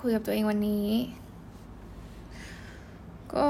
[0.00, 0.88] คุยกับตัวเองวันนี้
[3.34, 3.48] ก็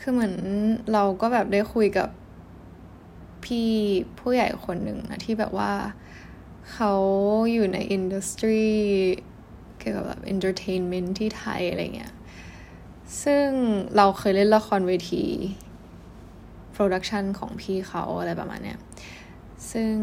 [0.00, 0.34] คือเหมือน
[0.92, 2.08] เราก็แบบได้คุยกับ
[3.44, 3.70] พี่
[4.18, 5.72] ผู้ใหญ่คนหนึ่งนะที่แบบว่า
[6.72, 6.92] เขา
[7.52, 8.64] อยู่ใน industry
[9.78, 12.14] เกี่ยวกับแบบ entertainment ที่ไทยอะไรเงี้ย
[13.22, 13.46] ซึ่ง
[13.96, 15.24] เราเคยเล่นละครเวที
[16.72, 18.78] production ของพี่เขาอะไรประมาณเนี้ย
[19.72, 19.94] ซึ่ง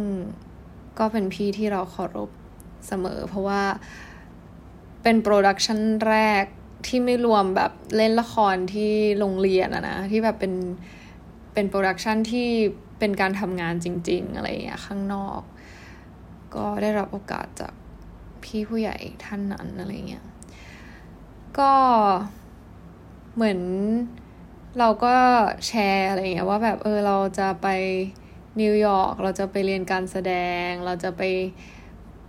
[0.99, 2.29] ก็เป็นพี่ที่เราเคารพ
[2.87, 3.61] เสมอ เพราะว่า
[5.09, 6.45] เป็น production แรก
[6.87, 10.53] ที่ไม่รวมแบบเล่นละครที่โรงเรียนอะนะ ที่แบบเป็น
[11.53, 12.47] เป็น production ที่
[12.99, 15.41] เป็นการทำงานจริง ๆ อะไรอย่างเงี้ยข้างนอก
[16.55, 17.73] ก็ได้รับโอกาสจาก
[18.43, 20.25] พี่ผู้ใหญ่ท่านนั้นอะไรเงี้ย
[21.59, 21.73] ก็
[23.35, 23.59] เหมือน
[24.79, 25.15] เราก็
[25.67, 27.67] แชร์อะไรเงี้ยว่าแบบเออเราจะไป
[28.61, 30.33] นิวยอร์กเราจะไปเรียนการแสด
[30.67, 31.23] ง เราจะไป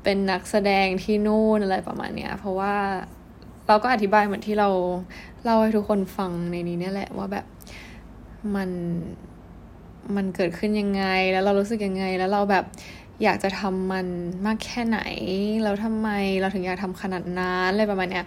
[0.03, 2.75] เป็นนักแสดงที่นู่นอะไรประมาณเนี้ย เพราะว่า
[3.67, 4.69] เราก็อธิบายเหมือนที่เรา
[5.43, 7.47] เล่าให้ทุกคนฟังในนี้นี่แหละว่าแบบ
[8.55, 8.71] มัน
[10.17, 12.65] มันเกิดขึ้นยังไงแล้วเรารู้สึกยังไง แล้วเราแบบ
[13.23, 14.07] อยากจะทำมัน
[14.47, 15.01] มากแค่ไหน
[15.63, 16.09] แล้วทำไม
[16.41, 18.25] เราถึงอยากทำขนาดนั้นอะไรประมาณเนี้ย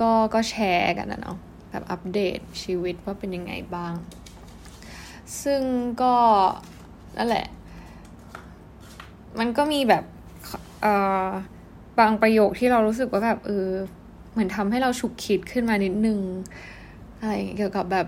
[0.00, 1.36] ก็ก็แชร์กันนะเนาะ
[1.70, 3.94] แบบอัปเดตชีวิตว่าเป็นยังไงบ้าง
[5.42, 5.62] ซึ่ง
[6.02, 6.14] ก็
[7.16, 7.46] นั่นแหละ
[9.38, 10.04] มันก็มีแบบ
[11.98, 13.68] บางประโยคที่เรารู้สึกว่าแบบเออ
[14.32, 16.20] เหมือนทำให้เราฉุกคิดขึ้นมานิดนึง
[17.20, 18.06] อะไรเกี่ยวกับแบบ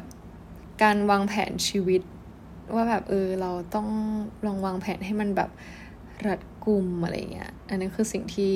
[0.82, 2.02] การวางแผนชีวิต
[2.74, 3.88] ว่าแบบเออเราต้อง
[4.46, 5.50] ลองวางแผนให้มันแบบ
[6.26, 8.54] รัดกุมอะไรเงี้ย อันนี้คือสิ่งที่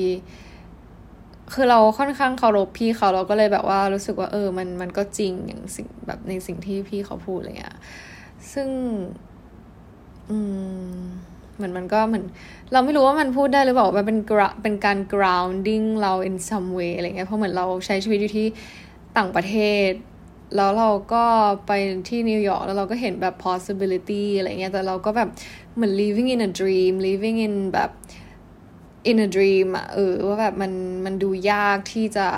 [1.52, 7.76] คือเราค่อนข้างเคารพพี่เขาเราก็เลยแบบว่ารู้สึกว่าเออ มันมันก็จริงอย่างสิ่งแบบในสิ่งที่พี่เขาพูดอะไรเงี้ย
[8.52, 8.68] ซึ่ง
[10.30, 10.38] อื
[11.00, 11.02] ม
[11.62, 12.24] เหมือนมันก็เหมือน
[12.72, 14.18] เราไม่รู้ว่ามันพูดได้หรือเปล่าว่าเป็น
[14.62, 18.46] เป็นการ grounding เรา in some way อะไรเงี้ยเพราะเหมือนเราใช้ชีวิตอยู่ที่
[19.16, 19.54] ต่างประเท
[19.88, 19.90] ศ
[20.56, 21.24] แล้วเราก็
[21.66, 21.72] ไป
[22.08, 25.28] ที่นิวยอร์กแล้วเราก็เห็นแบบ possibility อะไรเงี้ยแต่เราก็แบบ
[25.74, 27.90] เหมือน living in a dream living in แบบ
[29.10, 30.72] in a dream อะเออว่าแบบมัน
[31.04, 32.28] มันดูยากที่จะ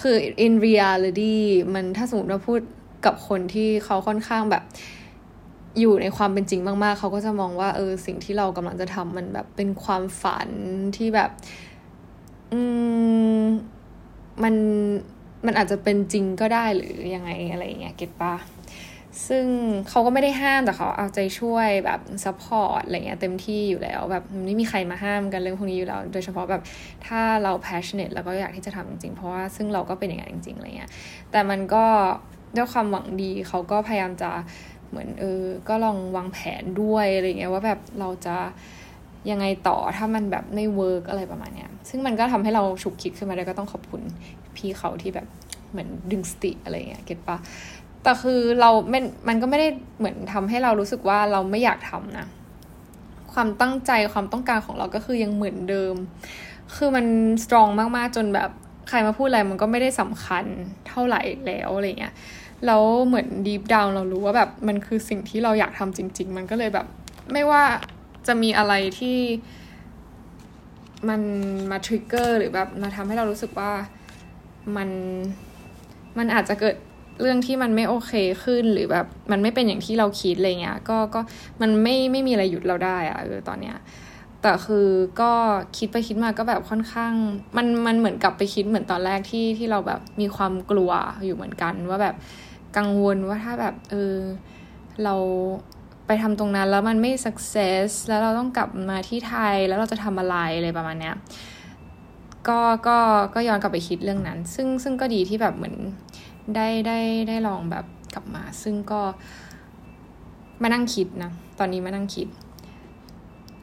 [0.00, 0.16] คือ
[0.46, 1.36] in reality
[1.74, 2.60] มันถ้าสมมติว่าพูด
[3.06, 4.62] กับคนที่เขาค่อนข้างแบบ
[5.78, 10.48] อยู่ในความเป็นจริงมาก ๆ เขาก็จะมองว่าเออสิ่งที่เรากำลังจะทำมันแบบเป็นความฝัน
[10.96, 11.30] ที่แบบ
[12.52, 12.60] อื
[13.40, 13.44] ม
[14.42, 14.54] มัน
[15.46, 18.34] มันอาจจะเป็นจริงก็ได้หรือยังไงอะไรเงี้ย get ปะ
[19.28, 19.46] ซึ่ง
[19.88, 26.62] เขาก็ไม่ได้ห้ามแต่เขาเอาใจช่วยแบบ support อะไรเงี้ยเต็มที่อยู่แล้ว แบบไม่มีใครมาห้ามกันเรื่องพวกนี้อยู่แล้ว โดยเฉพาะแบบ
[27.06, 30.90] ถ้าเรา passionate แล้วก็อยากที่จะทำจริงๆ เพราะว่าซึ่งเราก็เป็นอย่างนั้นจริงๆอะไรเงี้ย
[31.30, 31.84] แต่มันก็
[32.56, 34.30] ด้วยความหวังดีเขาก็พยายามจะ
[34.90, 38.36] เหมือนเออ ก็ลองวางแผนด้วยอะไรเงี้ยว่าแบบเราจะ
[39.30, 44.02] ยังไงต่อถ้ามันแบบไม่เวิร์กอะไรประมาณเนี้ย ซึ่งมันก็ทำให้เราฉุกคิดขึ้นมาได้ก็ต้องขอบคุณ
[44.56, 45.26] พี่เขาที่แบบ
[45.70, 47.36] เหมือนดึงสติอะไรเงี้ยเก็ตปะ
[48.02, 49.68] แต่คือเราไม่มันก็ไม่ได้
[49.98, 52.26] เหมือนทำให้เรารู้สึกว่าเราไม่อยากทำนะ
[53.32, 55.94] ความตั้งใจความต้องการของเราก็คือยังเหมือนเดิม
[56.76, 57.06] คือมัน
[57.44, 58.50] สตรองมากๆจนแบบ
[58.88, 60.44] ใครมาพูดอะไรมันก็ไม่ได้สำคัญ
[60.88, 62.14] เท่าไหร่แล้วอะไรเงี้ย
[62.66, 66.86] แล้วเหมือนดีฟดาวเรารู้ว่าแบบมันคือสิ่งที่เราอยากทำจริง ๆ มันก็เลยแบบ
[67.32, 67.62] ไม่ว่า
[68.26, 69.18] จะมีอะไรที่
[71.08, 71.20] มัน
[71.70, 73.72] มาทริกเกอร์หรือแบบมาทำให้เรารู้สึกว่า
[74.76, 74.88] มัน
[76.18, 76.76] มันอาจจะเกิด
[77.20, 78.12] เรื่องที่มันไม่โอเค
[78.44, 81.20] ขึ้นหรือแบบมันไม่เป็นอย่างที่เราคิดอะไรเงี้ยก็ก็
[81.60, 83.76] มันไม่ไม่มีอะไรหยุดเราได้อะเออตอนเนี้ย
[84.42, 84.88] แต่คือ
[85.20, 85.32] ก็
[85.76, 87.12] คิดไปคิดมาก็แบบค่อนข้าง
[87.56, 90.90] มันมันเหมือนกลับไปคิดเหมือนตอนแรกที่ที่เราแบบมีความกลัว
[91.24, 92.14] อยู่เหมือนกันว่าแบบ
[92.76, 94.16] กังวลว่าถ้าแบบเออ
[95.04, 95.14] เรา
[96.06, 101.16] ไปทำตรงนั้นแล้วมันไม่ success แล้วเราต้องกลับมาที่ไทยแล้วเราจะทำอะไรอะไรประมาณเนี้ย
[102.48, 102.98] ก็ก็
[103.34, 105.76] ก็ย้อนกลับไปคิดเรื่องนั้น ซึ่งซึ่งก็ดีที่แบบเหมือน
[106.56, 106.98] ได้ได้
[107.28, 109.00] ได้ลองแบบกลับมา ซึ่งก็
[110.62, 112.28] มานั่งคิดนะ ตอนนี้มานั่งคิด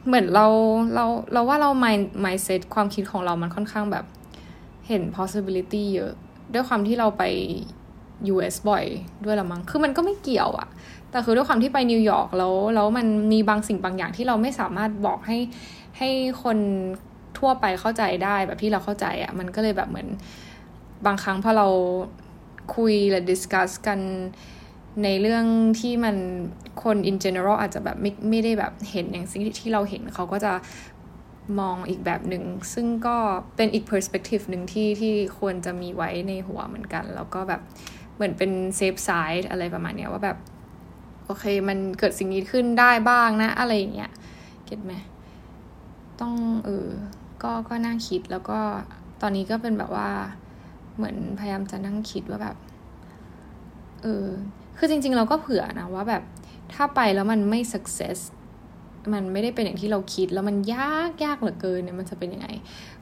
[0.06, 0.46] เหมือนเรา
[0.94, 4.04] เราเราว่าเรา mind mindset ความคิดของเรามันค่อนข้างแบบ
[4.88, 6.12] เห็น possibility เยอะ
[6.52, 7.24] ด้วยความที่เราไป
[8.32, 8.84] US บ่อย
[9.24, 10.68] ด้วยละมั้งคือมันก็ไม่เกี่ยวอะ
[11.10, 15.38] แต่คือด้วยความที่ไปนิวยอร์กแล้วแล้วมันมีบางสิ่งบางอย่างที่เราไม่สามารถบอกให้
[15.98, 16.08] ให้
[16.42, 16.58] คน
[17.38, 20.08] ทั่วไปเข้าใจได้แบบที่เราเข้าใจอะมันก็เลยแบบเหมือน
[21.06, 21.68] บางครั้งพอเรา
[22.76, 24.00] คุยและ discuss กัน
[25.04, 25.44] ในเรื่อง
[25.80, 26.16] ที่มัน
[26.82, 30.52] คน in general อาจจะแบบไม่ไม่ได้แบบเห็นอย่างสิ่งที่เราเห็นเขาก็จะ
[31.60, 32.44] มองอีกแบบหนึ่ง
[32.74, 33.16] ซึ่งก็
[33.56, 37.60] เป็นอีก perspective หนึ่งที่ที่ควรจะมีไว้ในหัวเหมือนกัน แล้วก็แบบ
[38.18, 40.38] เหมือนเป็น safe side อะไรประมาณเนี้ยว่าแบบ
[41.26, 44.10] โอเคมันเกิดสิ่งนี้ขึ้นได้บ้างนะ อะไรอย่างเงี้ย
[44.64, 44.92] get ไหม
[46.20, 46.34] ต้อง
[46.64, 46.88] เออ
[47.42, 48.58] ก็ก็นั่งคิดแล้วก็
[49.22, 50.10] ตอนนี้ก็เป็นแบบว่า
[50.96, 52.56] เหมือนพยายามจะนั่งคิดว่าแบบ
[54.02, 54.26] เออ
[54.78, 56.22] คือจริง ๆ เราก็เผื่อนะว่าแบบ
[56.72, 58.18] ถ้าไปแล้วมันไม่ success
[59.12, 62.48] มันไม่ได้เป็นอย่างที่เราคิดแล้วมันยากยากเหลือเกินเนี่ยมันจะเป็นยังไง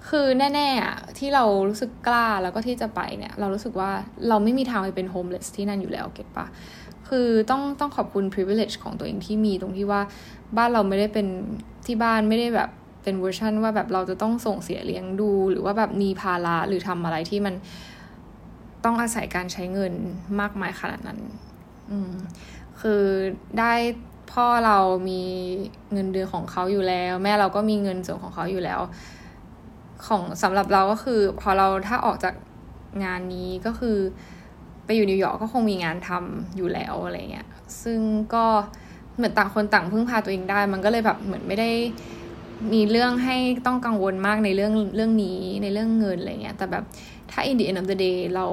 [0.09, 3.91] คือแน่ๆอะที่เรารู้สึกกล้าแล้วก็ที่จะไปเนี่ย เรารู้สึกว่า
[4.29, 6.47] เราไม่มีทางไปเป็นโฮมเลสที่นั่นอยู่แล้วเก็ตปะ
[7.09, 10.01] คือต้องต้องขอบคุณ privilege ของตัวเองที่มีตรงที่ว่า
[10.57, 11.27] บ้านเราไม่ได้เป็น
[11.87, 12.71] ที่บ้านไม่ได้แบบ
[13.03, 17.55] เป็นเวอร์ชันว่าแบบเราจะต้องส่งเสียเลี้ยงดู หรือว่าแบบมีภาระหรือทำอะไรที่มัน
[18.85, 19.93] ต้องอาศัยการใช้เงิน
[20.41, 21.19] มากมายขนาดนั้น
[21.91, 22.13] อืม
[22.81, 23.03] คือ
[23.59, 23.73] ได้
[24.33, 24.79] พ่อเรา
[25.09, 25.23] มี
[25.93, 28.81] เงินเดือนของเขาอยู่แล้ว แม่เราก็มีเงินส่วนของเขาอยู่แล้ว
[30.07, 32.35] ของสำหรับเราก็คือ พอเราถ้าออกจาก
[33.05, 33.97] งานนี้ก็คือ
[34.85, 37.49] ไปอยู่นิวยอร์กก็คงมีงานทำอยู่แล้วอะไรเงี้ย
[37.83, 38.01] ซึ่ง
[38.35, 38.47] ก็
[39.17, 41.71] เหมือนต่างคนต่างพึ่งพาตัวเองได้ มันก็เลยแบบเหมือนไม่ได้
[42.73, 43.37] มีเรื่องให้
[43.67, 46.85] ต้องกังวลมากในเรื่องเรื่องนี้ในเรื่องเงินอะไรเงี้ยแต่แบบ
[47.31, 48.47] ถ้า in the end of the day เรา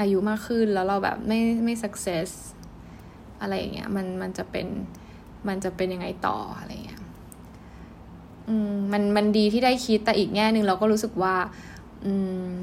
[0.00, 2.28] อายุมากขึ้นแล้วเราแบบไม่ไม่ success
[3.40, 4.66] อะไรอย่างเงี้ยมันมันจะเป็น
[5.48, 7.02] มันจะเป็นยังไงต่ออะไรเงี้ย
[8.48, 11.34] อืมมันมันดีที่ได้คิดแต่อีกแง่หนึ่งเราก็รู้สึกว่า
[12.04, 12.12] อื
[12.52, 12.54] ม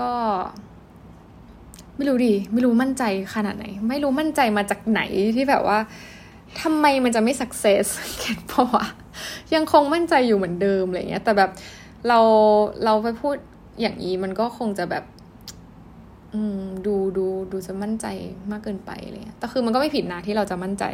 [0.00, 0.12] ก็
[1.96, 3.02] ไม่รู้ดิไม่รู้มั่นใจ
[3.34, 5.00] ขนาดไหน ไม่รู้มั่นใจมาจากไหน
[5.36, 5.78] ที่แบบว่า
[6.62, 7.84] ทำไมมันจะไม่ success
[8.18, 8.84] get เพราะว่า
[9.54, 11.50] ยังคงมั่นใจอยู่เหมือนเดิมอะไรเงี้ย แต่แบบ
[12.08, 12.18] เรา
[12.84, 13.36] เราไปพูด
[13.80, 15.04] อย่างนี้มันก็คงจะแบบ
[16.34, 18.06] อืมดูดูดูจะมั่นใจ
[18.50, 20.84] มากเกินไปอะไรเงี้ยแต่คือมันก็ไม่ผิดนะที่เราจะมั่นใจ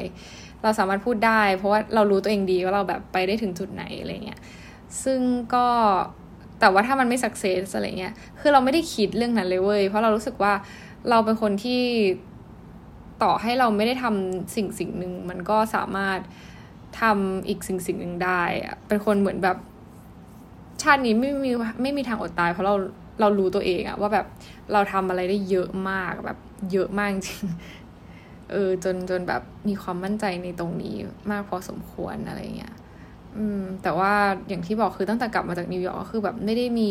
[0.63, 4.41] เราสามารถพูดได้ เพราะว่าเรารู้ตัวเองดีว่าเราแบบไปได้ถึงจุดไหนอะไรเงี้ย
[5.05, 5.21] ซึ่ง
[5.55, 5.67] ก็
[6.61, 10.53] แต่ว่าถ้ามันไม่สักเซสอะไรเงี้ย คือเราไม่ได้คิดเรื่องนั้นเลยเว้ย เพราะเรารู้สึกว่า
[11.11, 11.83] เราเป็นคนที่
[13.23, 16.19] ต่อให้เราไม่ได้ทำสิ่งสิ่งหนึ่งมันก็สามารถ
[17.01, 18.43] ทำอีกสิ่งสิ่งหนึ่งได้
[18.89, 19.57] เป็นคนเหมือนแบบ
[20.83, 21.51] ชาตินี้ไม่มี
[21.83, 22.75] ไม่มีทางอดตาย เพราะเรา
[23.21, 24.27] เรารู้ตัวเองอะว่าแบบ
[24.73, 26.39] เราทำอะไรได้เยอะมากแบบ
[26.73, 27.45] เยอะมากจริง
[28.51, 30.97] เออจนจนแบบมีความมั่นใจในตรงนี้
[31.31, 32.75] มากพอสมควรอะไรเงี้ย
[33.37, 34.13] อืมแต่ว่า
[34.49, 36.91] อย่างที่บอกคือตั้งแต่กลับมาจากนิวยอร์กก็คือแบบไม่ได้มี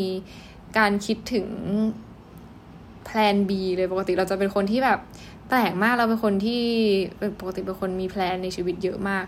[0.77, 1.47] การคิดถึง
[3.05, 4.99] แพลน B เลยปกติเราจะเป็นคนที่แบบ
[5.49, 6.63] แปลกมากเราเป็นคนที่
[7.39, 9.23] ปกติเป็นคนมี plan ในชีวิตเยอะมาก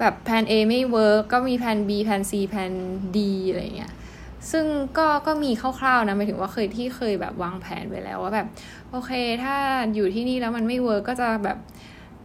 [0.00, 2.72] แบบแพลน A ไม่เวิร์กก็มี plan B แพลน C แพลน
[3.16, 3.18] D
[3.50, 3.92] อะไรเงี้ย
[4.50, 4.66] ซึ่ง
[4.98, 8.46] ก็ก็มีคร่าวๆนะหมายถึงว่าเคยที่เคยแบบวางแผนไว้แล้วว่าแบบ
[8.90, 9.12] โอเค
[9.42, 9.56] ถ้า
[9.94, 11.58] อยู่ที่นี่แล้วมันไม่ work ก็จะแบบ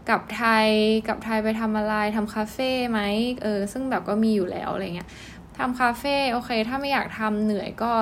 [0.10, 0.70] กลับไทย
[1.08, 3.00] กลับไทยไปทำอะไรทำคาเฟ่ไหม
[3.44, 5.10] เออซึ่งแบบก็มีอยู่แล้วอะไรเงี้ย
[5.58, 7.94] ทำคาเฟ่โอเค ถ้าไม่อยากทำเหนื่อยก็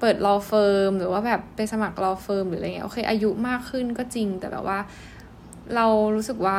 [0.00, 4.78] เปิด law firm หรือว่าแบบไปสมัคร law firm หรืออะไรเงี้ยโอเค อายุมากขึ้นก็จริงแต่แบบว่า
[5.74, 6.58] เรารู้สึกว่า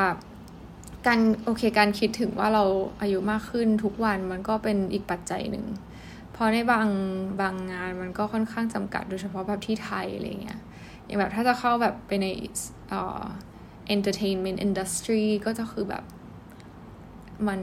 [1.08, 2.64] การโอเคการคิดถึงว่าเรา
[3.02, 5.66] อายุมากขึ้นทุกวันมันก็เป็นอีกปัจจัยหนึ่ง
[6.36, 6.88] เพราะในบาง
[7.42, 10.60] บางงานมันก็ค่อนข้างจำกัดโดยเฉพาะแบบที่ไทยอะไรเงี้ย
[11.06, 12.28] อย่างแบบถ้าจะเข้าแบบไปใน
[12.90, 13.22] เอ่อ
[13.96, 16.04] entertainment industry ก็จะคือแบบ
[17.48, 17.60] มัน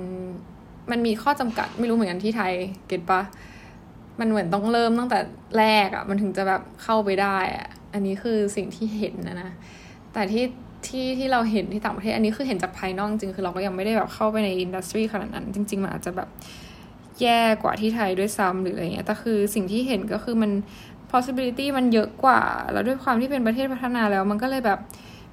[0.91, 2.53] มันมีข้อจำกัดไม่รู้เหมือนกันที่ไทย
[2.89, 3.21] เก็ตปะ
[4.21, 5.19] มันเหมือนต้องเริ่มตั้งแต่
[5.59, 9.51] แรกอะ่ะ มันถึงจะแบบเข้าไปได้อะ่ะ อันนี้คือสิ่งที่เห็นนะนะ
[10.13, 10.45] แต่ที่
[10.87, 16.29] ที่ที่เราเห็นที่ต่างประเทศ อันนี้คือเห็นจากภายนอกจริงคือเราก็ยังไม่ได้แบบเข้าไปในอินดัสทรีขนาดนั้น จริง ๆ มันอาจจะแบบ
[17.23, 20.51] แย่กว่าที่ไทยด้วยซ้ำหรืออะไรเงี้ย แต่คือสิ่งที่เห็นก็คือมัน
[21.13, 22.41] possibility มันเยอะกว่า
[22.73, 24.79] แล้วด้วยความที่เป็นประเทศพัฒนาแล้ว มันก็เลยแบบ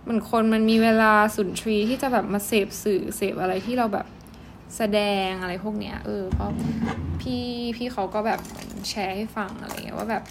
[0.04, 4.08] เหมือนคนมันมีเวลาสุนทรีที่จะแบบมาเสพสื่อเสพอะไรที่เราแบบ
[4.78, 6.52] แสดงอะไรพวกเนี้ย เออ เพราะ
[7.22, 7.44] พี่
[7.78, 8.40] พี่เขาก็แบบ
[8.90, 10.24] แชร์ให้ฟังอะไรเงี้ยว่าแบบ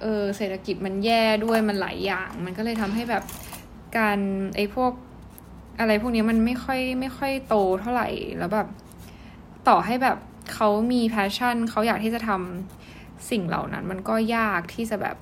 [0.00, 3.24] เออเศรษฐกิจมันแย่ด้วยมันหลายอย่าง มันก็เลยทำให้แบบ
[3.98, 4.18] การ
[4.56, 4.92] ไอ้พวก
[5.80, 8.68] อะไรพวกนี้มันไม่ค่อยไม่ค่อยโตเท่าไหร่แล้วแบบ
[9.68, 10.18] ต่อให้แบบ
[10.54, 15.16] เขามี passion เขาอยากที่จะทำสิ่งเหล่านั้น มันก็ยากที่จะแบบ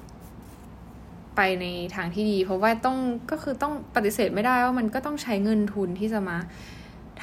[1.36, 2.98] ไปในทางที่ดี เพราะว่าต้อง
[3.30, 6.36] ก็คือต้องปฏิเสธไม่ได้ว่ามันก็ต้องใช้เงินทุนที่จะมา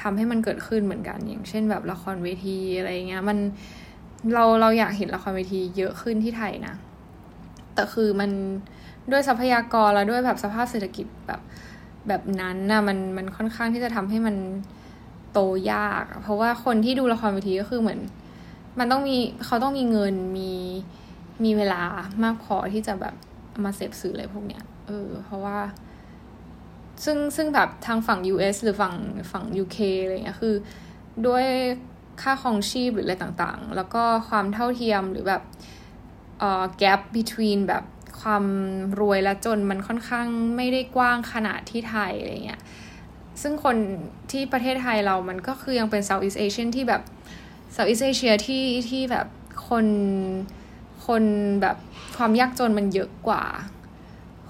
[0.00, 3.38] ทำให้มันเกิดขึ้นเหมือนกัน อย่างเช่นแบบละครเวทีอะไรเงี้ยมัน
[4.34, 6.74] เราเราอยากเห็นละครเวทีเยอะขึ้นที่ไทยนะ
[7.74, 8.30] แต่คือมัน
[9.10, 11.40] ด้วยทรัพยากรแล้วด้วยแบบสภาพเศรษฐกิจแบบ
[12.08, 14.36] แบบนั้นนะมันมันค่อนข้างที่จะทำให้มัน
[15.32, 15.38] โต
[15.72, 18.00] ยาก เพราะว่าคนที่ดูละครเวทีก็คือเหมือน
[18.78, 20.52] มันต้องมีเขาต้องมีเงินมี
[21.44, 21.82] มีเวลา
[22.24, 23.14] มากพอที่จะแบบ
[23.64, 25.58] มาเสพสื่ออะไรพวกเนี้ยเออ เพราะว่า
[27.04, 28.94] ซึ่งซึ่งแบบทางฝั่ง US หรือฝั่ง
[29.32, 30.54] ฝั่ง UK อะไรเงี้ยคือ
[31.26, 31.44] ด้วย
[32.22, 35.42] ค่าครองชีพหรืออะไรต่างๆ แล้วก็ความเท่าเทียมหรือแบบ
[36.38, 37.84] เอ่อ gap between แบบ
[38.20, 38.44] ความ
[39.00, 42.60] รวยและจนมันค่อนข้างไม่ได้กว้างขนาดที่ไทยอะไรเงี้ย
[43.40, 43.76] ซึ่งคน
[44.30, 47.02] ที่ประเทศไทยเรามันก็คือยังเป็น Southeast Asian ที่แบบ
[47.72, 49.26] เซาท์อีสเอเชียที่ที่แบบ
[49.68, 49.86] คน
[51.06, 51.24] คน
[51.62, 51.76] แบบ
[52.16, 53.44] ความยากจนมันเยอะกว่า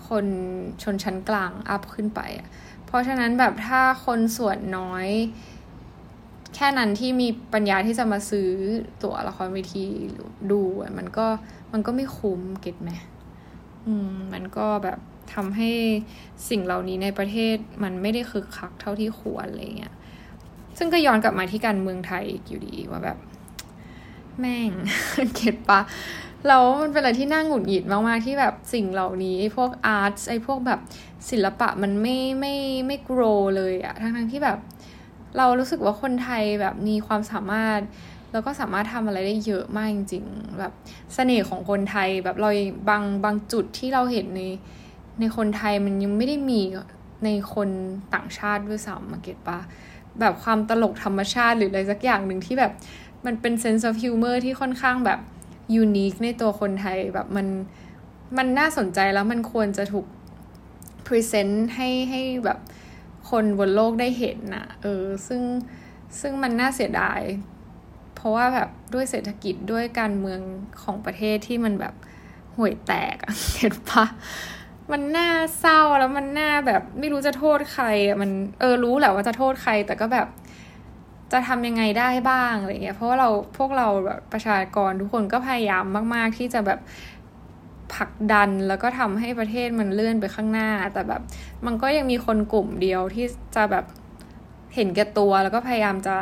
[0.08, 0.26] คน
[0.82, 2.48] ชนชั้นกลางอัพขึ้นไปอะ
[2.86, 5.08] เพราะฉะนั้นแบบถ้าคนส่วนน้อย
[6.54, 8.48] แค่นั้นที่มีปัญญาที่จะมาซื้อ
[9.02, 9.84] ตั๋วละครเวที
[10.50, 10.60] ดู
[10.98, 11.26] มันก็
[11.72, 12.90] มันก็ไม่คุ้มเก็ตไหม
[13.86, 14.98] อืมมันก็แบบ
[15.34, 15.70] ทำให้
[16.48, 19.94] สิ่งเหล่านี้ในประเทศมันไม่ได้คึกคักเท่าที่ควรอะไรเงี้ย
[20.78, 23.18] ซึ่งก็ย้อนกลับมาที่การเมืองไทยอยู่ดีว่าแบบ
[24.40, 24.70] แม่ง
[25.34, 25.80] เก็ตปะ
[26.48, 30.80] แล้วมันเป็นอะไรที่น่าหงุดหงิดมากๆที่แบบสิ่งเหล่านี้ไอ้พวกอาร์ตไอ้พวกแบบ
[31.30, 32.54] ศิลปะมันไม่ไม่
[32.86, 33.20] ไม่กร
[33.56, 34.58] เลยอะทั้งทั้งที่แบบ
[35.36, 37.80] เรารู้สึกว่าคนไทยแบบมีความสามารถ
[38.32, 40.72] แล้วก็สามารถทำอะไรได้เยอะมากจริง ๆ แบบ
[41.14, 42.50] เสน่ห์ของคนไทยแบบเรา
[42.88, 44.42] บางบางจุดที่เราเห็นใน
[45.20, 46.60] ในคนไทยมันยังไม่ได้มี
[47.24, 47.68] ในคน
[48.14, 49.58] ต่างชาติด้วยซ้ำมา get ปะ
[50.20, 52.72] แบบความตลกธรรมชาติหรืออะไรสักอย่างหนึ่งที่แบบ
[53.26, 55.20] มันเป็น sense of humor ที่ค่อนข้างแบบ
[55.74, 57.46] unique ในตัวคนไทยแบบมัน
[58.36, 60.06] มันน่าสนใจแล้วมันควรจะถูก
[61.06, 62.58] present ให้ให้แบบ
[63.30, 65.42] คนบนโลกได้เห็นนะเออซึ่ง
[66.20, 67.20] ซึ่งมันน่าเสียดาย
[68.14, 70.40] เพราะว่าแบบด้วยเศรษฐกิจด้วยการเมือง
[70.82, 71.94] ของประเทศที่มันแบบ
[72.56, 73.16] ห่วยแตก
[73.56, 74.04] เห็นปะ
[74.92, 75.30] มันน่า
[75.60, 78.30] เศร้าแล้วมันน่าแบบไม่รู้จะโทษใครอะมัน
[78.60, 80.28] เออรู้แหละว่าจะโทษใคร แต่ก็แบบ
[81.32, 83.28] จะทำยังไงได้บ้างอะไรเงี้ยเพราะว่าเรา
[83.58, 86.80] พวกเราแบบประชากรทุกคนก็พยายามมาก ๆ ที่จะแบบ
[87.94, 91.22] ผลักดันแล้วก็ทำให้ประเทศมันเลื่อนไปข้างหน้า แต่แบบ
[91.66, 93.26] มันก็ยังมีคนกลุ่มเดียวที่
[93.56, 93.84] จะแบบ
[94.74, 96.16] เห็นแก่ตัวแล้วก็พยายามจะ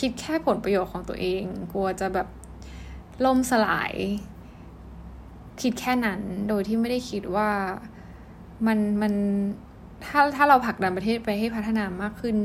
[0.00, 1.42] คิดแค่ผลประโยชน์ของตัวเอง
[1.72, 2.28] กลัวจะแบบ
[3.24, 3.92] ล่มสลาย
[5.62, 7.50] คิดแค่นั้นโดยที่ไม่ได้คิดว่า
[8.66, 9.12] มันมัน
[10.06, 12.36] ถ้าถ้าเราผลักดันประเทศไปให้พัฒนามากขึ้น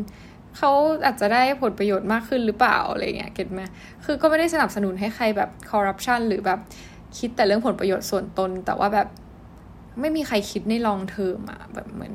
[0.58, 0.72] เขา
[1.06, 3.62] อาจจะได้ผลประโยชน์มากขึ้นหรือเปล่าอะไรเงี้ยเก็ตไหม
[4.06, 6.60] คือก็ไม่ได้สนับสนุนให้ใครแบบคอร์รัปชันหรือแบบ
[7.18, 9.08] คิดแต่เรื่องผลประโยชน์ส่วนตน แต่ว่าแบบ
[10.00, 12.14] ไม่มีใครคิดในลองเทอมอะแบบเหมือน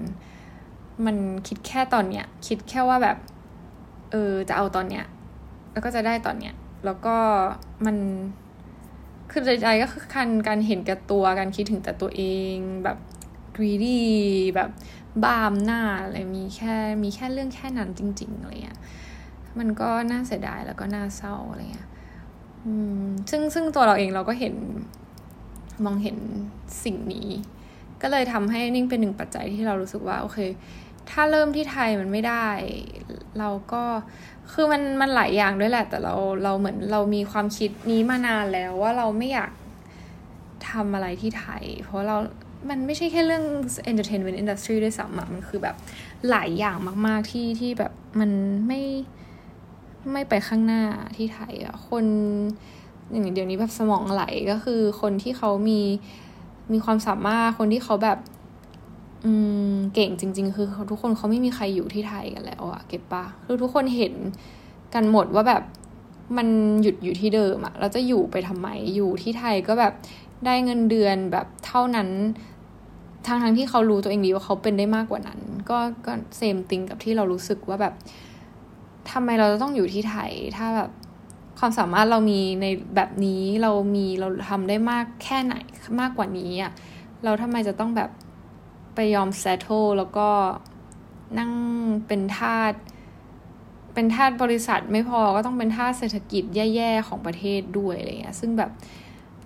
[1.07, 1.16] มัน
[1.49, 3.16] คิดแค่ตอนเนี้ย คิดแค่ว่าแบบ
[4.11, 5.04] เออจะเอาตอนเนี้ย
[5.73, 6.54] แล้วก็จะได้ตอนเนี้ย
[6.85, 7.16] แล้วก็
[7.87, 7.97] มัน
[9.31, 12.23] คือใจๆก็คือการการเห็นแก่ตัวการคิดถึงแต่ตัวเอ
[12.53, 12.99] งแบบ
[13.57, 14.01] greedy
[14.55, 14.71] แบบ
[15.25, 18.79] บ้ามหน้าอะไรมีแค่มีแค่เรื่องแค่นั้นจริงๆอะไรเงี้ย
[19.59, 21.89] มันก็น่าเสียดายแล้วก็น่าเศร้าอะไรเงี้ย
[22.65, 22.73] อื
[23.03, 24.55] มซึ่งซึ่งตัวเราเองเราก็เห็น
[25.85, 26.19] มองเห็น
[26.85, 27.29] สิ่งนี้
[28.03, 30.39] ก็เลยทำให้นิ่งเป็นหนึ่งปัจจัยที่เรารู้สึกว่าโอเค
[31.11, 32.49] ถ้าเริ่มที่ไทยมันไม่ได้
[33.38, 33.83] เราก็
[34.52, 36.14] คือมันมันหลายอย่างด้วยแหละ แต่เรา
[36.45, 39.50] เราเหมือนเรามีความคิดนี้มานานแล้วว่าเราไม่อยาก
[40.71, 42.16] ทำอะไรที่ไทย เพราะเรา
[42.69, 43.45] มันไม่ใช่แค่เรื่อง
[43.90, 45.76] entertainment industry ด้วยซ้ำมันคือแบบ
[46.30, 46.76] หลายอย่าง
[47.07, 48.30] มาก ๆ ที่ที่แบบมัน
[48.66, 48.80] ไม่
[50.12, 50.83] ไม่ไปข้างหน้า
[51.16, 52.04] ที่ไทยอะคน
[53.11, 55.80] อย่างเดี๋ยวนี้แบบสมองไหลก็คือคนที่เขามี
[56.73, 58.19] มีความสามารถคนที่เขาแบบ
[59.25, 59.33] อื
[59.73, 64.15] มเก่งจริง ๆ คือทุกคนเขาไม่มีใครอยู่ที่ไทยกันแล้วอะเก็ตปะคือทุกคนเห็น
[64.95, 65.62] กันหมดว่าแบบ
[66.37, 66.49] มัน
[66.83, 69.93] หยุดอยู่ที่เดิมอะเราจะอยู่ไปทำไมอยู่ที่ไทยก็แบบ
[70.47, 72.09] ได้เงินเดือนแบบเท่านั้น
[73.27, 77.95] ทางทั้งที่เขารู้ตัวเองดีว่าเขาเป็นได้มากกว่านั้น ก็ก็เซมติงกับที่เรารู้สึกว่าแบบ
[79.12, 80.91] ทำไมเราจะต้องอยู่ที่ไทย ถ้าแบบ
[81.59, 85.57] ความสามารถเรามีในแบบนี้เรามีเราทำได้มากแค่ไหน
[86.00, 86.73] มากกว่านี้อะ
[87.25, 88.11] เราทำไมจะต้องแบบ
[89.14, 90.28] ยอมเซตโตแล้วก็
[91.38, 91.52] นั่ง
[92.07, 92.73] เป็นทาส
[93.95, 98.71] เป็นทาสบริษัทไม่พอก็ต้องเป็นทาสเศรษฐกิจแย่ๆของประเทศด้วยอะไรเงี้ย ซึ่งแบบ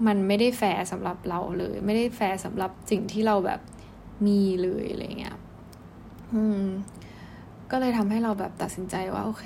[0.06, 3.61] มันไม่ได้แฟร์สำหรับเราเลย ไม่ได้แฟร์สำหรับสิ่งที่เราแบบ
[4.26, 5.37] มีเลยอะไรเงี้ย
[6.34, 6.62] อืม
[7.70, 9.44] ก็เลยทำให้เราแบบตัดสินใจว่า โอเค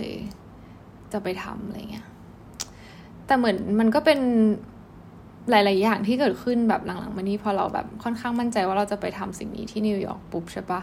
[1.12, 2.06] จะไปทำอะไรเงี้ย
[3.26, 4.20] แต่เหมือนมันก็เป็น
[5.50, 10.80] หลาย ๆ อย่างที่เกิดขึ้นแบบหลัง ๆ มานี้พอเราแบบค่อนข้างมั่นใจว่าเราจะไปทำสิ่งนี้ที่นิวยอร์กปุ๊บใช่ปะ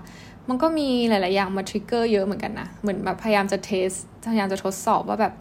[0.49, 3.89] มันก็มีหลาย ๆ อย่างมา trigger เยอะเหมือนกันนะ เหมือนแบบพยายามจะ test
[4.31, 5.33] พยายามจะทดสอบว่าแบบ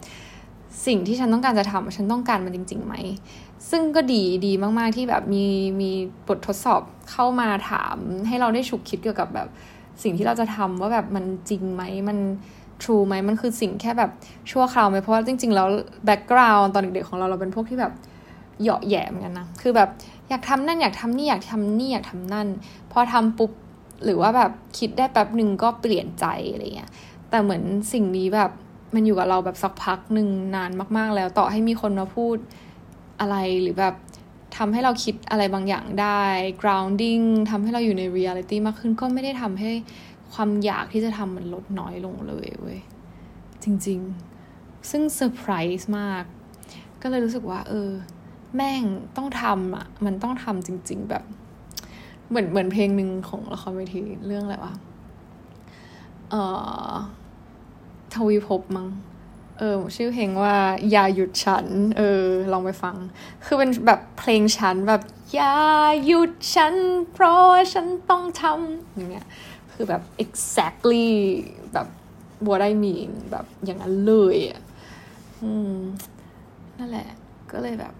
[0.85, 2.95] สิ่งที่ฉันต้องการจะทำฉันต้องการมันจริง ๆ ไหม
[3.69, 5.45] ซึ่งก็ดีดีมาก ๆ ที่แบบมี
[5.81, 5.91] มี
[6.27, 9.47] บททดสอบเข้ามาถาม ให้เราได้ฉุกคิดเกี่ยวกับแบบ
[10.03, 12.17] สิ่งที่เราจะทำว่าแบบมันจริงไหมมัน
[12.81, 14.11] ทรูไหมมันคือสิ่งแค่แบบ
[14.51, 15.67] ชั่วคราวไหมเพราะว่าจริง ๆ แล้ว
[16.05, 17.93] แบ็กกราวน์ตอนเด็ก ๆ ของเราเราเป็นพวกที่แบบ
[18.61, 19.89] เหยาะแย่เหมือนกันนะ คือแบบ
[20.29, 22.47] อยากทำนั่นอยากทำนี่อยากทำนี่อยากทำนั่น
[22.91, 23.51] พอทำปุ๊บ
[24.03, 26.91] หรือว่าแบบคิดได้แป๊บหนึ่งก็เปลี่ยนใจอะไรเงี้ย
[27.29, 28.51] แต่เหมือนสิ่งนี้แบบ
[28.93, 32.37] มันอยู่กับเราแบบสักพักหนึ่งนานมาก ๆ แล้วต่อให้มีคนมาพูด
[33.19, 33.95] อะไรหรือแบบ
[34.57, 36.21] ทำให้เราคิดอะไรบางอย่างได้
[36.61, 39.71] grounding ทำให้เราอยู่ใน reality มากขึ้นก็ไม่ได้ทำให้
[40.33, 42.79] ความอยากที่จะทำมันลดน้อยลงเลยเว้ย
[43.63, 43.99] จริง
[44.45, 46.23] ๆ ซึ่งเซอร์ไพรส์มาก
[47.01, 47.89] ก็เลยรู้สึกว่า เออ
[48.55, 48.83] แม่ง
[49.15, 51.23] ต้องทำอะ มันต้องทำจริง ๆ แบบ
[52.29, 54.73] เหมือนเหมือนเพลงหนึ่งของละครเวทีเรื่องอะไรวะ
[56.29, 56.41] เอ่
[56.89, 56.91] อ
[58.13, 58.87] ทวีภพมั้ง
[59.59, 60.55] เออชื่อเพลงว่า
[60.91, 61.65] อย่าหยุดฉัน
[61.97, 62.95] เออ ลองไปฟัง
[63.45, 65.01] คือเป็นแบบเพลงฉันแบบ
[65.33, 65.55] อย่า
[66.05, 66.73] หยุดฉัน
[67.11, 69.27] เพราะฉันต้องทำอย่างเงี้ย
[69.73, 71.07] คือแบบ exactly
[71.73, 71.87] แบบ
[72.47, 74.61] what I mean แบบอย่างนั้นเลยอะ
[75.43, 75.77] อืม
[76.77, 77.09] นั่นแหละ
[77.51, 77.93] ก็เลยแบบ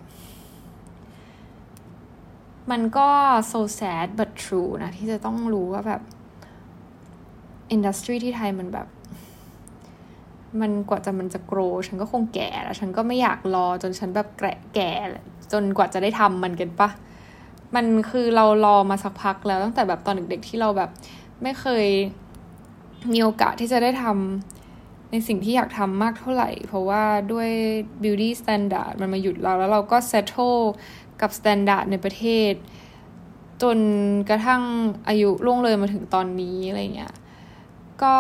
[2.72, 3.08] มันก็
[3.52, 6.02] so sad but true นะ ที่จะต้องรู้ว่าแบบ
[7.72, 8.88] อินดัสทรีที่ไทยมันแบบ
[10.62, 14.92] มันกว่าจะมันจะโกรฉันก็คงแก่แล้ว ฉันก็ไม่อยากรอจนฉันแบบแก่แก่
[15.52, 16.90] จนกว่าจะได้ทำมันกันปะ
[17.76, 20.90] มันคือเรารอมาสักพักแล้วตั้งแต่แบบตอนเด็กๆที่เราแบบ
[21.44, 21.88] ไม่เคย
[23.14, 27.50] มีโอกาสที่จะได้ทำในสิ่งที่อยากทำมากเท่าไหร่ เพราะว่าด้วย
[28.04, 30.60] beauty standard มันมาหยุดเราแล้วเราก็ settle
[31.22, 32.54] กับ standard ในประเทศ
[33.62, 33.78] จน
[34.30, 34.64] กระทั่ง
[35.08, 37.14] อายุล่วงเลยมาถึงตอนนี้อะไรเงี้ย
[38.04, 38.16] ก็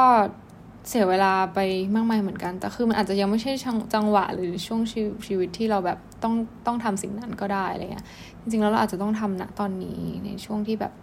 [0.87, 1.59] เสียเวลาไป
[1.95, 3.53] มากมายเหมือนกัน แต่คือมันอาจจะยังไม่ใช่
[3.93, 4.81] จังหวะหรือช่วง
[5.25, 6.33] ชีวิตที่เราแบบต้อง
[6.65, 8.05] ต้องทำสิ่งนั้นก็ได้อะไรเงี้ย
[8.41, 10.93] จริงๆแล้วเราอาจจะต้องทำนะตอนนี้ในช่วงที่แบบ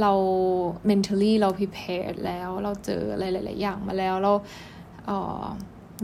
[0.00, 0.12] เรา
[0.88, 4.32] mentally เรา prepared แล้วเราเจออะไรหลายๆอย่างมาแล้วเรา
[5.06, 5.08] เ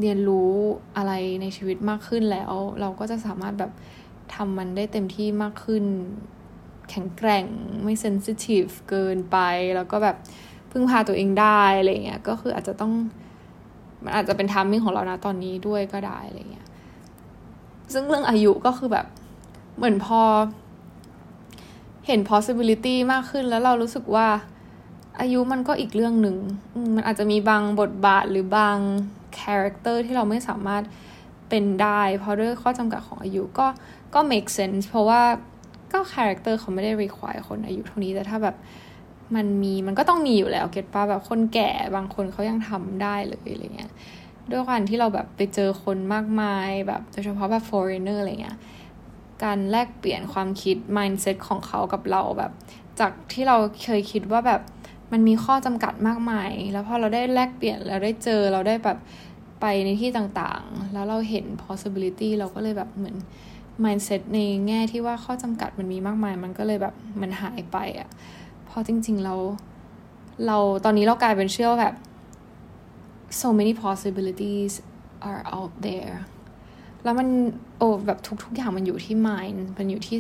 [0.00, 0.52] เรียนรู้
[0.96, 1.12] อะไร
[1.42, 3.72] ในชีวิตมากขึ้นแล้ว เราก็จะสามารถแบบ
[4.34, 5.84] ทำมันได้เต็มที่มากขึ้น
[6.90, 7.46] แข็งแกร่ง
[7.84, 9.36] ไม่ sensitive เกินไป
[9.76, 10.16] แล้วก็แบบ
[10.70, 12.92] พึ่งพาตัวเองได้อะไรเงี้ยก็คืออาจจะต้อง
[14.04, 16.66] มันอาจจะเป็นทามมิ่งของเรานะตอนนี้ด้วยก็ได้อะไรเงี้ย
[17.92, 19.06] ซึ่งเรื่องอายุก็คือแบบ
[19.76, 20.20] เหมือนพอ
[22.06, 24.28] เห็น possibility มากขึ้นแล้วเรารู้สึกว่า
[25.20, 26.36] อายุมันก็อีกเรื่องหนึ่ง
[26.94, 28.76] มันอาจจะมีบางบทบาทหรือบาง
[29.38, 30.82] character ที่เราไม่สามารถ
[31.54, 33.66] เป็นได้ เพราะด้วยข้อจำกัดของอายุก็
[34.14, 35.22] ก็ make sense เพราะว่า
[35.92, 38.56] ก็ character เขาไม่ได้ require คนอายุเท่านี้ แต่ถ้าแบบ
[39.34, 43.90] มันมีมันก็ต้องมีอยู่แล้วเก็ตป้าแบบคนแก่บางคนเขายังทำได้เลยอะไรเงี้ย
[44.50, 48.56] ด้วยความที่เราแบบไปเจอคนมากมายแบบโดยเฉพาะแบบ foreigner อะไรเงี้ย
[49.44, 52.52] การแลกเปลี่ยนความคิด mindset ของเขากับเราแบบ
[53.00, 54.60] จากที่เราเคยคิดว่าแบบ
[55.12, 58.98] มันมีข้อจำกัดมากมาย แล้วพอเราได้แลกเปลี่ยนเราได้เจอเราได้แบบ
[59.66, 63.16] ไปในที่ต่างๆ แล้วเราเห็น possibility เราก็เลยแบบเหมือน
[63.84, 68.08] mindset ในแง่ที่ว่าข้อจำกัดมันมีมากมาย มันก็เลยแบบมันหายไปอะ่ะ
[68.68, 69.34] พราะจริง ๆ เรา
[70.46, 71.94] เราตอนนี้เรากลายเป็นเชื่อแบบ
[73.40, 74.72] so many possibilities
[75.30, 76.14] are out there
[77.04, 77.28] แล้วมัน
[77.78, 80.16] โอ้แบบทุก ๆ อย่างมันอยู่ที่ mind มันอยู่ที่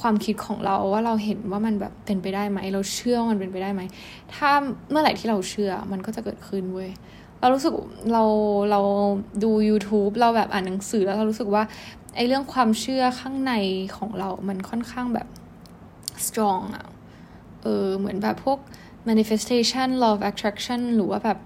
[0.00, 3.82] ความคิดของเราว่าเราเห็นว่ามันแบบเป็นไปได้ไหม เราเชื่อว่ามันเป็นไปได้ไหม
[4.34, 4.50] ถ้า
[4.90, 6.90] เมื่อไหร่ที่เราเชื่อมันก็จะเกิดขึ้นเว้ย
[7.44, 7.74] เรารู้สึก
[8.12, 8.24] เรา
[8.70, 8.80] เรา
[9.44, 11.62] ดู YouTube เราแบบอ่านหนังสือแล้วเรารู้สึกว่า
[12.16, 13.52] ไอ้เรื่องความเชื่อข้างใน
[13.96, 15.28] ของเรา มันค่อนข้างแบบ
[16.26, 16.86] strong อะ
[17.62, 18.58] เออเหมือนแบบพวก
[19.08, 21.38] manifestation law of attraction หรือว่าแบบ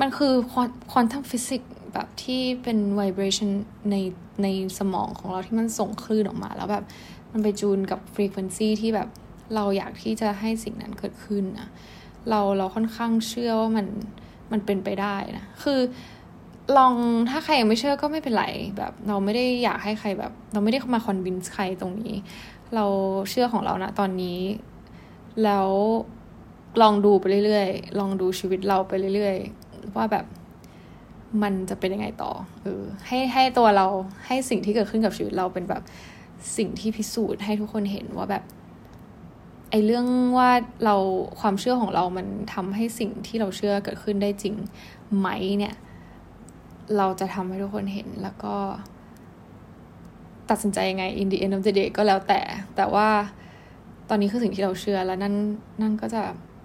[0.00, 0.32] มันคือ
[0.92, 3.50] quantum physics แบบที่เป็น vibration
[3.90, 3.96] ใน
[4.42, 4.46] ใน
[4.78, 6.84] สมองของเราที่มันส่งคลื่นออกมา แล้วแบบ
[7.32, 9.08] มันไปจูนกับ frequency ที่แบบ
[9.54, 11.68] เราอยากที่จะให้สิ่งนั้นเกิดขึ้นนะ
[12.28, 13.86] เราเราค่อนข้างเชื่อว่ามัน
[14.52, 15.80] มันเป็นไปได้นะคือ
[16.76, 16.94] ลอง
[17.30, 18.46] ถ้าใครยังไม่เชื่อก็ไม่เป็นไร
[18.78, 22.14] แบบ เราไม่ได้อยากให้ใครแบบ เราไม่ได้เข้ามาคอนวินส์ใครตรงนี้
[22.74, 22.84] เรา
[23.30, 24.38] เชื่อของเรานะตอนนี้
[25.44, 25.70] แล้ว
[26.82, 30.24] ลองดูไปเรื่อยๆ ลองดูชีวิตเราไปเรื่อยๆ ว่าแบบ
[31.42, 32.32] มันจะเป็นยังไงต่อ
[32.62, 33.86] เออให้ให้ตัวเรา
[34.26, 35.82] ให้สิ่งที่เกิดขึ้นกับชีวิตเราเป็นแบบ
[36.56, 38.44] สิ่งที่พิสูจน์ให้ทุกคนเห็นว่าแบบ
[39.70, 40.06] ไอเรื่อง
[40.38, 40.50] ว่า
[40.84, 40.96] เรา
[41.40, 44.54] ความเชื่อของเรามันทำให้สิ่งที่เราเชื่อเกิดขึ้นได้จริง
[45.18, 45.74] ไหมเนี่ย
[46.96, 48.54] เราจะทำให้ทุกคนเห็นแล้วก็
[50.50, 52.40] ตัดสินใจยังไง in the end of the day ก็แล้วแต่
[52.76, 53.08] แต่ว่า
[54.08, 55.34] ตอนนี้คือสิ่งที่เราเชื่อแล้วนั่น
[55.82, 56.20] นั่นก็จะ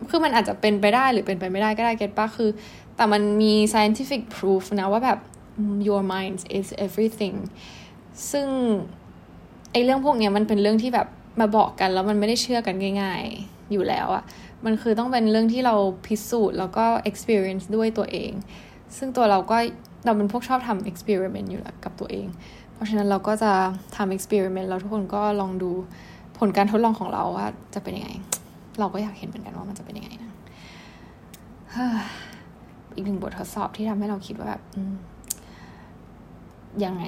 [0.10, 2.50] คือมันอาจจะเป็นไปได้หรือเป็นไปไม่ได้ก็ได้เก็ตปะคือ
[2.96, 5.20] แต่มันมี scientific proof นะว่าแบบ
[5.88, 7.38] your mind is everything
[8.32, 8.48] ซึ่ง
[9.72, 11.08] ไอเรื่องพวกเนี้ยมันเป็นเรื่องที่แบบ
[11.40, 14.24] มาบอกกันแล้วมันไม่ได้เชื่อกันง่าย ๆ อยู่แล้วอะ
[14.66, 18.32] มันคือต้องเป็นเรื่องที่เราพิสูจน์แล้วก็ experience ด้วยตัวเอง
[18.98, 19.58] ซึ่งตัวเราก็
[20.06, 22.28] เราเป็นพวกชอบทำ experiment อยู่แล้วกับตัวเอง
[22.74, 23.52] เพราะฉะนั้นเราก็จะ
[23.96, 25.72] ทำ experiment แล้วทุกคนก็ลองดู
[26.38, 28.10] ผลการทดลองของเราว่าจะเป็นยังไง
[28.80, 30.32] เราก็อยากเห็นเหมือนกันว่ามันจะเป็นยังไงนะ
[32.96, 34.62] อีกหนึ่งบททดสอบที่ทำให้เราคิดว่าแบบ
[36.86, 37.06] ยังไง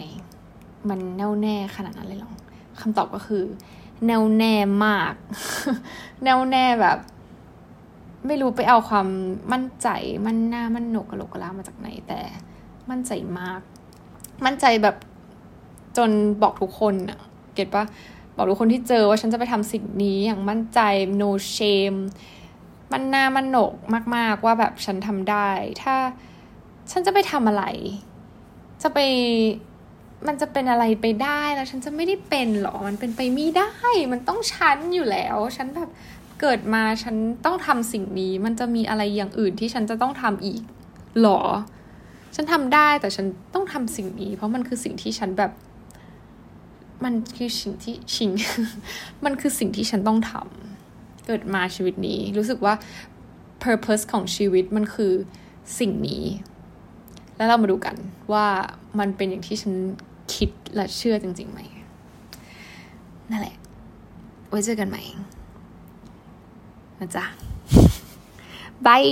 [0.89, 2.31] มันแน่วแน่ขนาดนั้นเลยหรอ
[2.81, 3.43] คำตอบก็คือ
[4.06, 5.13] แน่วแน่มาก
[6.23, 6.97] แน่วแน่แบบ
[8.27, 9.08] ไม่รู้ไปเอาความ
[9.51, 9.88] มั่นใจ
[10.25, 12.19] มั่นหน้ามั่นหนกกระโหลกกระลามาจากไหนแต่
[12.89, 13.60] มั่นใจมาก
[14.45, 14.95] มั่นใจแบบ
[15.97, 16.10] จน
[16.41, 17.19] บอกทุกคนอะ
[17.53, 17.86] เก็ตปะ
[18.36, 20.79] บอกทุกคนที่เจอว่าฉันจะไปทำสิ่งนี้อย่างมั่นใจ
[21.21, 21.99] no shame
[22.91, 23.73] มันหน่ามันหนก
[24.15, 25.49] มาก ๆ ว่าแบบฉันทำได้
[25.84, 25.95] ถ้า
[26.91, 27.63] ฉันจะไปทำอะไร
[28.82, 28.99] จะไป
[30.27, 33.71] มันจะเป็นอะไรไปได้แล้วฉันจะไม่ได้เป็นหรอ มันเป็นไปไม่ได้
[34.12, 35.89] มันต้องฉันอยู่แล้ว ฉันแบบ
[36.41, 40.62] เกิดมาฉันต้องทำสิ่งนี้ มันจะมีอะไรอย่างอื่นที่ฉันจะต้องทำอีก
[41.21, 41.39] หรอ
[42.36, 45.51] ฉันทำได้แต่ฉันต้องทำสิ่งนี้ เพราะมันคือสิ่งที่ฉันแบบ
[47.03, 48.31] มันคือสิ่งที่ชิง
[49.25, 52.73] มันคือสิ่งที่ฉันต้องทำเกิดมาชีวิตนี้ รู้สึกว่า
[53.63, 55.13] purpose ของชีวิตมันคือ
[55.79, 56.23] สิ่งนี้
[57.38, 57.95] แล้วเรามาดูกัน
[58.33, 58.45] ว่า
[58.99, 59.73] มันเป็นอย่างที่ฉัน
[60.36, 61.60] คิดและเชื่อจริงๆไหม
[63.30, 63.56] นั่นแหละ
[64.50, 65.02] ไว้เจอกันใหม่
[67.00, 67.26] นะจ๊ะ
[68.86, 69.04] บาย